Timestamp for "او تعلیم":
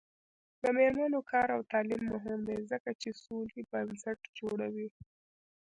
1.55-2.03